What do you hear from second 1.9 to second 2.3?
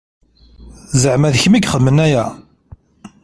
aya?